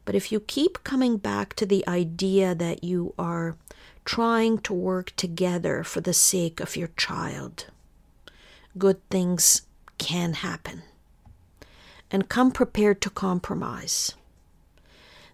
But 0.07 0.15
if 0.15 0.31
you 0.31 0.39
keep 0.39 0.85
coming 0.85 1.17
back 1.17 1.53
to 1.55 1.65
the 1.65 1.85
idea 1.85 2.55
that 2.55 2.81
you 2.81 3.13
are 3.19 3.57
trying 4.05 4.59
to 4.59 4.73
work 4.73 5.13
together 5.17 5.83
for 5.83 5.99
the 5.99 6.13
sake 6.13 6.61
of 6.61 6.77
your 6.77 6.91
child, 6.95 7.65
good 8.77 9.01
things 9.09 9.63
can 9.97 10.35
happen. 10.35 10.83
And 12.09 12.29
come 12.29 12.51
prepared 12.51 13.01
to 13.01 13.09
compromise. 13.09 14.13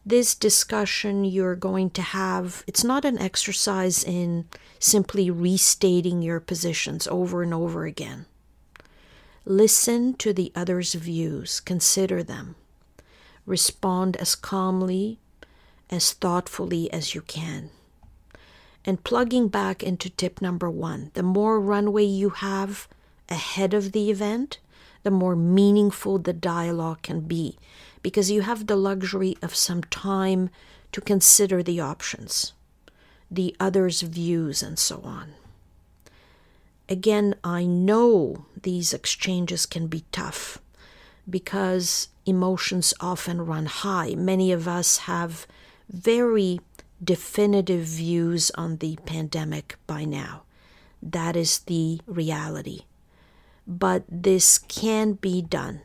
This 0.03 0.33
discussion 0.33 1.23
you're 1.23 1.55
going 1.55 1.91
to 1.91 2.01
have, 2.01 2.63
it's 2.65 2.83
not 2.83 3.05
an 3.05 3.19
exercise 3.19 4.03
in 4.03 4.45
simply 4.79 5.29
restating 5.29 6.23
your 6.23 6.39
positions 6.39 7.05
over 7.05 7.43
and 7.43 7.53
over 7.53 7.85
again. 7.85 8.25
Listen 9.45 10.15
to 10.15 10.33
the 10.33 10.51
other's 10.55 10.95
views, 10.95 11.59
consider 11.59 12.23
them. 12.23 12.55
Respond 13.45 14.15
as 14.17 14.35
calmly, 14.35 15.19
as 15.89 16.13
thoughtfully 16.13 16.91
as 16.91 17.13
you 17.13 17.21
can. 17.21 17.69
And 18.85 19.03
plugging 19.03 19.47
back 19.47 19.83
into 19.83 20.09
tip 20.09 20.41
number 20.41 20.69
one, 20.69 21.11
the 21.13 21.23
more 21.23 21.59
runway 21.59 22.03
you 22.03 22.29
have 22.29 22.87
ahead 23.29 23.73
of 23.73 23.91
the 23.91 24.09
event, 24.09 24.59
the 25.03 25.11
more 25.11 25.35
meaningful 25.35 26.17
the 26.17 26.33
dialogue 26.33 27.01
can 27.01 27.21
be 27.21 27.57
because 28.01 28.31
you 28.31 28.41
have 28.41 28.67
the 28.67 28.75
luxury 28.75 29.37
of 29.41 29.55
some 29.55 29.83
time 29.83 30.49
to 30.91 31.01
consider 31.01 31.63
the 31.63 31.79
options, 31.79 32.53
the 33.29 33.55
other's 33.59 34.01
views, 34.01 34.61
and 34.61 34.77
so 34.77 35.01
on. 35.03 35.33
Again, 36.89 37.35
I 37.43 37.65
know 37.65 38.45
these 38.61 38.93
exchanges 38.93 39.65
can 39.65 39.87
be 39.87 40.03
tough 40.11 40.59
because 41.29 42.09
emotions 42.25 42.93
often 42.99 43.45
run 43.45 43.65
high. 43.65 44.15
Many 44.15 44.51
of 44.51 44.67
us 44.67 44.97
have 44.99 45.47
very 45.89 46.59
definitive 47.03 47.85
views 47.85 48.51
on 48.55 48.77
the 48.77 48.97
pandemic 49.05 49.75
by 49.87 50.05
now. 50.05 50.43
That 51.01 51.35
is 51.35 51.59
the 51.59 51.99
reality. 52.05 52.81
But 53.67 54.03
this 54.09 54.57
can 54.57 55.13
be 55.13 55.41
done. 55.41 55.81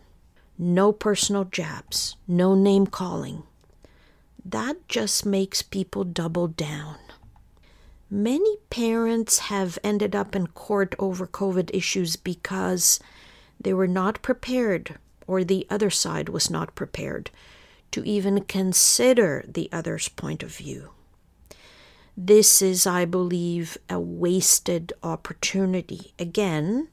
No 0.58 0.92
personal 0.92 1.44
jabs, 1.44 2.16
no 2.26 2.54
name 2.54 2.86
calling. 2.86 3.44
That 4.44 4.88
just 4.88 5.26
makes 5.26 5.62
people 5.62 6.04
double 6.04 6.48
down. 6.48 6.96
Many 8.10 8.56
parents 8.70 9.38
have 9.38 9.78
ended 9.84 10.16
up 10.16 10.34
in 10.34 10.46
court 10.48 10.94
over 10.98 11.26
COVID 11.26 11.70
issues 11.74 12.16
because 12.16 12.98
they 13.60 13.74
were 13.74 13.86
not 13.88 14.22
prepared, 14.22 14.98
or 15.28 15.44
the 15.44 15.64
other 15.70 15.90
side 15.90 16.28
was 16.28 16.50
not 16.50 16.74
prepared, 16.74 17.30
to 17.92 18.02
even 18.04 18.40
consider 18.44 19.44
the 19.46 19.68
other's 19.70 20.08
point 20.08 20.42
of 20.42 20.54
view. 20.54 20.90
This 22.16 22.60
is, 22.60 22.84
I 22.84 23.04
believe, 23.04 23.78
a 23.88 24.00
wasted 24.00 24.92
opportunity. 25.04 26.12
Again, 26.18 26.88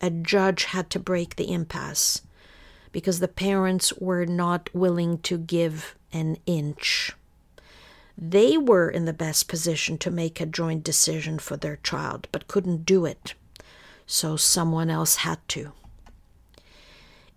a 0.00 0.10
judge 0.10 0.64
had 0.64 0.90
to 0.90 0.98
break 0.98 1.36
the 1.36 1.52
impasse 1.52 2.22
because 2.90 3.20
the 3.20 3.28
parents 3.28 3.92
were 3.94 4.24
not 4.24 4.68
willing 4.74 5.18
to 5.18 5.38
give 5.38 5.94
an 6.12 6.38
inch. 6.46 7.12
They 8.16 8.56
were 8.56 8.88
in 8.90 9.04
the 9.04 9.12
best 9.12 9.46
position 9.46 9.96
to 9.98 10.10
make 10.10 10.40
a 10.40 10.46
joint 10.46 10.82
decision 10.82 11.38
for 11.38 11.56
their 11.56 11.76
child, 11.76 12.26
but 12.32 12.48
couldn't 12.48 12.84
do 12.84 13.04
it. 13.04 13.34
So 14.06 14.36
someone 14.36 14.90
else 14.90 15.16
had 15.16 15.38
to. 15.48 15.72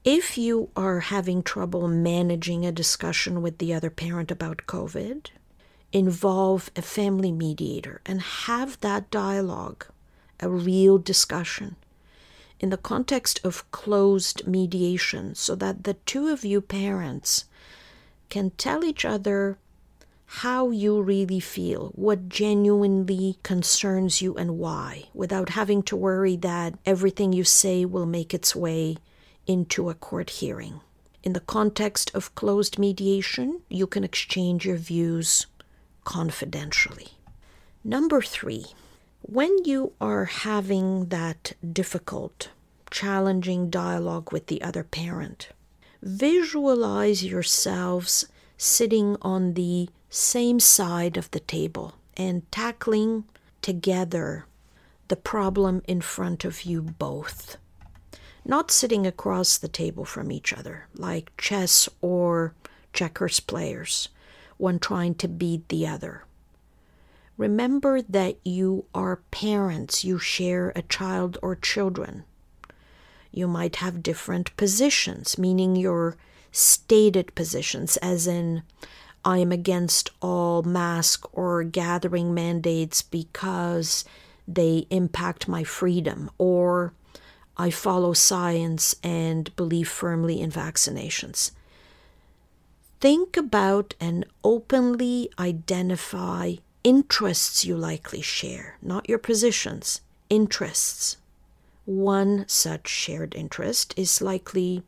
If 0.03 0.35
you 0.35 0.69
are 0.75 0.99
having 0.99 1.43
trouble 1.43 1.87
managing 1.87 2.65
a 2.65 2.71
discussion 2.71 3.43
with 3.43 3.59
the 3.59 3.71
other 3.71 3.91
parent 3.91 4.31
about 4.31 4.65
COVID, 4.65 5.27
involve 5.93 6.71
a 6.75 6.81
family 6.81 7.31
mediator 7.31 8.01
and 8.07 8.19
have 8.19 8.79
that 8.79 9.11
dialogue, 9.11 9.85
a 10.39 10.49
real 10.49 10.97
discussion, 10.97 11.75
in 12.59 12.71
the 12.71 12.77
context 12.77 13.41
of 13.43 13.69
closed 13.69 14.47
mediation 14.47 15.35
so 15.35 15.53
that 15.53 15.83
the 15.83 15.93
two 15.93 16.29
of 16.29 16.43
you 16.43 16.61
parents 16.61 17.45
can 18.29 18.49
tell 18.57 18.83
each 18.83 19.05
other 19.05 19.59
how 20.25 20.71
you 20.71 20.99
really 20.99 21.39
feel, 21.39 21.91
what 21.93 22.27
genuinely 22.27 23.37
concerns 23.43 24.19
you, 24.19 24.33
and 24.35 24.57
why, 24.57 25.03
without 25.13 25.49
having 25.49 25.83
to 25.83 25.95
worry 25.95 26.35
that 26.37 26.73
everything 26.87 27.33
you 27.33 27.43
say 27.43 27.85
will 27.85 28.07
make 28.07 28.33
its 28.33 28.55
way 28.55 28.97
into 29.51 29.89
a 29.89 29.93
court 29.93 30.29
hearing. 30.29 30.79
In 31.23 31.33
the 31.33 31.39
context 31.39 32.09
of 32.15 32.33
closed 32.35 32.79
mediation, 32.79 33.61
you 33.69 33.85
can 33.85 34.03
exchange 34.03 34.65
your 34.65 34.77
views 34.77 35.45
confidentially. 36.03 37.09
Number 37.83 38.21
three, 38.21 38.65
when 39.21 39.65
you 39.65 39.93
are 40.01 40.25
having 40.25 41.09
that 41.09 41.53
difficult, 41.71 42.49
challenging 42.89 43.69
dialogue 43.69 44.31
with 44.31 44.47
the 44.47 44.61
other 44.61 44.83
parent, 44.83 45.49
visualize 46.01 47.23
yourselves 47.23 48.27
sitting 48.57 49.17
on 49.21 49.53
the 49.53 49.89
same 50.09 50.59
side 50.59 51.17
of 51.17 51.29
the 51.31 51.39
table 51.39 51.93
and 52.17 52.51
tackling 52.51 53.25
together 53.61 54.45
the 55.07 55.15
problem 55.15 55.81
in 55.87 56.01
front 56.01 56.45
of 56.45 56.63
you 56.63 56.81
both. 56.81 57.57
Not 58.43 58.71
sitting 58.71 59.05
across 59.05 59.57
the 59.57 59.67
table 59.67 60.03
from 60.05 60.31
each 60.31 60.51
other 60.51 60.87
like 60.95 61.31
chess 61.37 61.87
or 62.01 62.53
checkers 62.93 63.39
players, 63.39 64.09
one 64.57 64.79
trying 64.79 65.15
to 65.15 65.27
beat 65.27 65.69
the 65.69 65.87
other. 65.87 66.23
Remember 67.37 68.01
that 68.01 68.37
you 68.43 68.85
are 68.93 69.21
parents, 69.31 70.03
you 70.03 70.19
share 70.19 70.71
a 70.75 70.81
child 70.81 71.37
or 71.41 71.55
children. 71.55 72.23
You 73.31 73.47
might 73.47 73.77
have 73.77 74.03
different 74.03 74.55
positions, 74.57 75.37
meaning 75.37 75.75
your 75.75 76.17
stated 76.51 77.33
positions, 77.33 77.97
as 77.97 78.27
in, 78.27 78.63
I 79.23 79.37
am 79.37 79.51
against 79.51 80.09
all 80.21 80.63
mask 80.63 81.27
or 81.31 81.63
gathering 81.63 82.33
mandates 82.33 83.01
because 83.01 84.03
they 84.47 84.87
impact 84.89 85.47
my 85.47 85.63
freedom, 85.63 86.29
or 86.37 86.93
I 87.61 87.69
follow 87.69 88.13
science 88.13 88.95
and 89.03 89.55
believe 89.55 89.87
firmly 89.87 90.41
in 90.41 90.49
vaccinations. 90.49 91.51
Think 92.99 93.37
about 93.37 93.93
and 93.99 94.25
openly 94.43 95.29
identify 95.37 96.55
interests 96.83 97.63
you 97.63 97.77
likely 97.77 98.23
share, 98.23 98.79
not 98.81 99.07
your 99.07 99.19
positions, 99.19 100.01
interests. 100.27 101.17
One 101.85 102.45
such 102.47 102.87
shared 102.87 103.35
interest 103.35 103.93
is 103.95 104.23
likely 104.23 104.81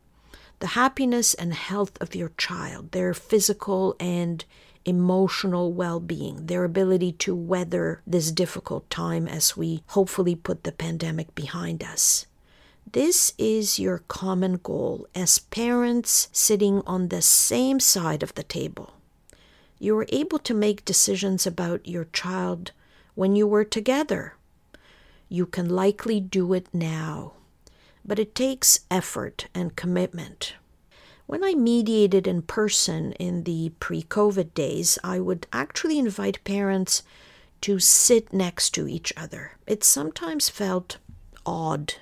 the 0.58 0.74
happiness 0.74 1.32
and 1.32 1.54
health 1.54 1.96
of 2.00 2.16
your 2.16 2.32
child, 2.36 2.90
their 2.90 3.14
physical 3.14 3.94
and 4.00 4.44
emotional 4.84 5.72
well 5.72 6.00
being, 6.00 6.46
their 6.46 6.64
ability 6.64 7.12
to 7.12 7.36
weather 7.36 8.02
this 8.04 8.32
difficult 8.32 8.90
time 8.90 9.28
as 9.28 9.56
we 9.56 9.84
hopefully 9.90 10.34
put 10.34 10.64
the 10.64 10.72
pandemic 10.72 11.36
behind 11.36 11.84
us. 11.84 12.26
This 12.90 13.32
is 13.38 13.78
your 13.78 13.98
common 14.08 14.60
goal 14.62 15.06
as 15.14 15.38
parents 15.38 16.28
sitting 16.32 16.82
on 16.86 17.08
the 17.08 17.22
same 17.22 17.80
side 17.80 18.22
of 18.22 18.34
the 18.34 18.42
table. 18.42 18.94
You 19.78 19.96
were 19.96 20.06
able 20.10 20.38
to 20.40 20.54
make 20.54 20.84
decisions 20.84 21.46
about 21.46 21.88
your 21.88 22.04
child 22.06 22.72
when 23.14 23.36
you 23.36 23.46
were 23.46 23.64
together. 23.64 24.34
You 25.28 25.46
can 25.46 25.68
likely 25.68 26.20
do 26.20 26.52
it 26.52 26.68
now 26.72 27.32
but 28.04 28.18
it 28.18 28.34
takes 28.34 28.80
effort 28.90 29.46
and 29.54 29.76
commitment. 29.76 30.54
When 31.26 31.42
I 31.42 31.54
mediated 31.54 32.26
in 32.26 32.42
person 32.42 33.12
in 33.12 33.44
the 33.44 33.72
pre 33.80 34.02
COVID 34.02 34.52
days, 34.52 34.98
I 35.02 35.20
would 35.20 35.46
actually 35.52 35.98
invite 35.98 36.44
parents 36.44 37.02
to 37.62 37.78
sit 37.78 38.32
next 38.32 38.70
to 38.70 38.86
each 38.86 39.12
other. 39.16 39.52
It 39.66 39.82
sometimes 39.82 40.50
felt 40.50 40.98
odd 41.46 41.94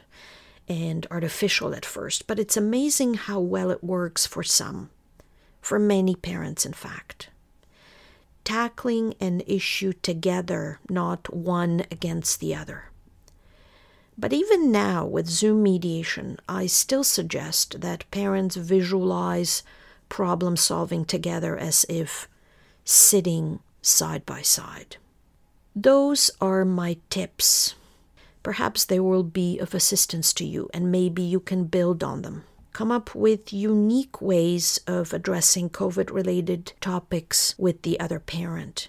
and 0.68 1.06
artificial 1.10 1.74
at 1.74 1.84
first, 1.84 2.26
but 2.26 2.38
it's 2.38 2.56
amazing 2.56 3.14
how 3.14 3.40
well 3.40 3.70
it 3.70 3.84
works 3.84 4.26
for 4.26 4.42
some, 4.42 4.90
for 5.60 5.78
many 5.78 6.14
parents, 6.14 6.64
in 6.64 6.72
fact. 6.72 7.28
Tackling 8.44 9.14
an 9.20 9.42
issue 9.46 9.92
together, 9.92 10.80
not 10.88 11.32
one 11.32 11.84
against 11.90 12.40
the 12.40 12.54
other. 12.54 12.90
But 14.18 14.32
even 14.32 14.70
now, 14.70 15.06
with 15.06 15.28
Zoom 15.28 15.62
mediation, 15.62 16.38
I 16.48 16.66
still 16.66 17.04
suggest 17.04 17.80
that 17.80 18.10
parents 18.10 18.56
visualize 18.56 19.62
problem 20.08 20.56
solving 20.56 21.04
together 21.04 21.56
as 21.56 21.86
if 21.88 22.28
sitting 22.84 23.60
side 23.80 24.26
by 24.26 24.42
side. 24.42 24.96
Those 25.74 26.30
are 26.40 26.64
my 26.64 26.98
tips. 27.08 27.74
Perhaps 28.42 28.84
they 28.84 28.98
will 28.98 29.22
be 29.22 29.58
of 29.58 29.74
assistance 29.74 30.32
to 30.34 30.44
you, 30.44 30.68
and 30.74 30.90
maybe 30.90 31.22
you 31.22 31.40
can 31.40 31.64
build 31.64 32.02
on 32.02 32.22
them. 32.22 32.44
Come 32.72 32.90
up 32.90 33.14
with 33.14 33.52
unique 33.52 34.22
ways 34.22 34.80
of 34.86 35.12
addressing 35.12 35.70
COVID 35.70 36.10
related 36.10 36.72
topics 36.80 37.54
with 37.58 37.82
the 37.82 38.00
other 38.00 38.18
parent. 38.18 38.88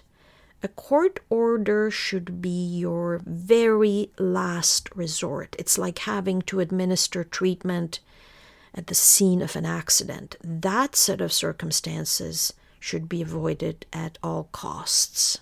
A 0.62 0.68
court 0.68 1.20
order 1.28 1.90
should 1.90 2.40
be 2.40 2.48
your 2.48 3.20
very 3.26 4.10
last 4.18 4.88
resort. 4.96 5.54
It's 5.58 5.76
like 5.76 5.98
having 6.00 6.40
to 6.42 6.60
administer 6.60 7.22
treatment 7.22 8.00
at 8.74 8.86
the 8.86 8.94
scene 8.94 9.42
of 9.42 9.56
an 9.56 9.66
accident. 9.66 10.36
That 10.42 10.96
set 10.96 11.20
of 11.20 11.34
circumstances 11.34 12.54
should 12.80 13.08
be 13.08 13.20
avoided 13.20 13.84
at 13.92 14.16
all 14.22 14.48
costs. 14.52 15.38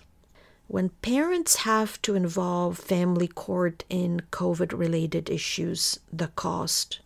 When 0.67 0.89
parents 1.01 1.57
have 1.57 2.01
to 2.03 2.15
involve 2.15 2.77
family 2.77 3.27
court 3.27 3.83
in 3.89 4.21
COVID 4.31 4.77
related 4.77 5.29
issues, 5.29 5.99
the 6.11 6.27
cost 6.29 6.99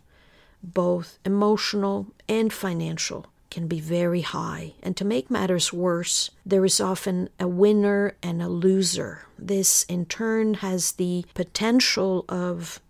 both 0.63 1.19
emotional 1.25 2.07
and 2.27 2.51
financial, 2.51 3.25
can 3.49 3.67
be 3.67 3.79
very 3.79 4.21
high. 4.21 4.73
And 4.83 4.95
to 4.97 5.05
make 5.05 5.31
matters 5.31 5.71
worse, 5.71 6.29
there 6.45 6.65
is 6.65 6.81
often 6.81 7.29
a 7.39 7.47
winner 7.47 8.15
and 8.21 8.41
a 8.41 8.49
loser. 8.49 9.25
This, 9.39 9.83
in 9.83 10.05
turn, 10.05 10.55
has 10.55 10.93
the 10.93 11.25
potential 11.33 12.25
of 12.27 12.81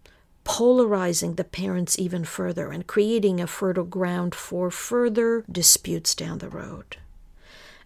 polarizing 0.43 1.35
the 1.35 1.43
parents 1.43 1.99
even 1.99 2.23
further 2.23 2.71
and 2.71 2.87
creating 2.87 3.39
a 3.39 3.47
fertile 3.47 3.83
ground 3.83 4.33
for 4.33 4.71
further 4.71 5.43
disputes 5.51 6.15
down 6.15 6.39
the 6.39 6.49
road. 6.49 6.97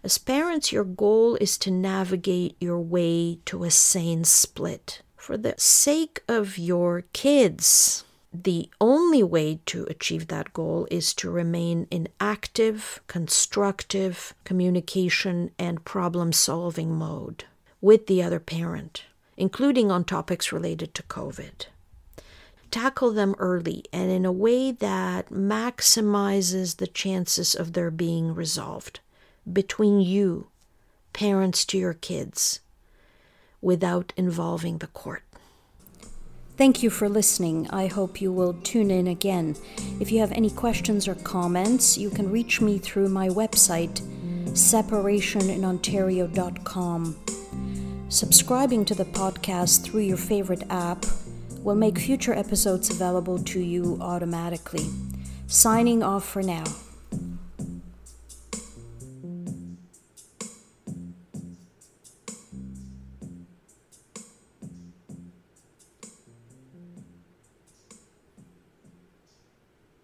As 0.04 0.18
parents, 0.18 0.72
your 0.72 0.82
goal 0.82 1.36
is 1.36 1.56
to 1.58 1.70
navigate 1.70 2.56
your 2.58 2.80
way 2.80 3.38
to 3.44 3.62
a 3.62 3.70
sane 3.70 4.24
split. 4.24 5.00
For 5.16 5.36
the 5.36 5.54
sake 5.56 6.24
of 6.26 6.58
your 6.58 7.04
kids, 7.12 8.02
the 8.34 8.68
only 8.80 9.22
way 9.22 9.60
to 9.66 9.84
achieve 9.84 10.26
that 10.26 10.52
goal 10.52 10.88
is 10.90 11.14
to 11.14 11.30
remain 11.30 11.86
in 11.92 12.08
active, 12.18 13.00
constructive 13.06 14.34
communication 14.42 15.52
and 15.56 15.84
problem 15.84 16.32
solving 16.32 16.92
mode 16.92 17.44
with 17.80 18.08
the 18.08 18.24
other 18.24 18.40
parent, 18.40 19.04
including 19.36 19.92
on 19.92 20.02
topics 20.02 20.50
related 20.50 20.94
to 20.94 21.04
COVID. 21.04 21.66
Tackle 22.72 23.12
them 23.12 23.36
early 23.38 23.84
and 23.92 24.10
in 24.10 24.24
a 24.24 24.32
way 24.32 24.72
that 24.72 25.28
maximizes 25.28 26.78
the 26.78 26.88
chances 26.88 27.54
of 27.54 27.74
their 27.74 27.92
being 27.92 28.34
resolved 28.34 28.98
between 29.50 30.00
you, 30.00 30.48
parents 31.12 31.64
to 31.66 31.78
your 31.78 31.94
kids, 31.94 32.60
without 33.60 34.12
involving 34.16 34.78
the 34.78 34.88
court. 34.88 35.22
Thank 36.56 36.82
you 36.82 36.90
for 36.90 37.08
listening. 37.08 37.70
I 37.70 37.86
hope 37.86 38.20
you 38.20 38.30
will 38.30 38.52
tune 38.52 38.90
in 38.90 39.06
again. 39.06 39.56
If 40.00 40.12
you 40.12 40.20
have 40.20 40.32
any 40.32 40.50
questions 40.50 41.08
or 41.08 41.14
comments, 41.14 41.96
you 41.96 42.10
can 42.10 42.30
reach 42.30 42.60
me 42.60 42.76
through 42.78 43.08
my 43.08 43.28
website, 43.28 44.02
separationinontario.com. 44.50 47.16
Subscribing 48.10 48.84
to 48.84 48.94
the 48.94 49.06
podcast 49.06 49.84
through 49.84 50.02
your 50.02 50.18
favorite 50.18 50.64
app 50.68 51.06
will 51.62 51.74
make 51.74 51.98
future 51.98 52.34
episodes 52.34 52.90
available 52.90 53.38
to 53.38 53.60
you 53.60 53.96
automatically. 54.02 54.90
Signing 55.46 56.02
off 56.02 56.28
for 56.28 56.42
now. 56.42 56.64